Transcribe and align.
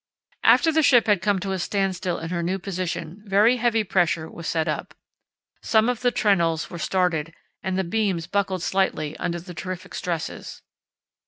After 0.43 0.71
the 0.71 0.81
ship 0.81 1.05
had 1.05 1.21
come 1.21 1.37
to 1.41 1.51
a 1.51 1.59
standstill 1.59 2.17
in 2.17 2.31
her 2.31 2.41
new 2.41 2.57
position 2.57 3.21
very 3.23 3.57
heavy 3.57 3.83
pressure 3.83 4.27
was 4.27 4.47
set 4.47 4.67
up. 4.67 4.95
Some 5.61 5.89
of 5.89 6.01
the 6.01 6.09
trenails 6.11 6.71
were 6.71 6.79
started 6.79 7.35
and 7.61 7.87
beams 7.87 8.25
buckled 8.25 8.63
slightly 8.63 9.15
under 9.17 9.39
the 9.39 9.53
terrific 9.53 9.93
stresses. 9.93 10.63